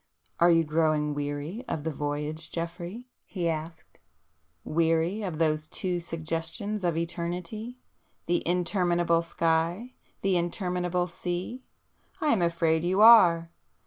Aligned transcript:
"Are 0.39 0.49
you 0.49 0.63
growing 0.63 1.13
weary 1.13 1.63
of 1.67 1.83
the 1.83 1.91
voyage 1.93 2.49
Geoffrey?" 2.49 3.05
he 3.23 3.47
asked—"Weary 3.47 5.21
of 5.21 5.37
those 5.37 5.67
two 5.67 5.99
suggestions 5.99 6.83
of 6.83 6.97
eternity—the 6.97 8.47
interminable 8.47 9.21
sky, 9.21 9.93
the 10.23 10.37
interminable 10.37 11.05
sea? 11.05 11.61
I 12.19 12.29
am 12.29 12.41
afraid 12.41 12.83
you 12.83 12.99
are! 13.01 13.51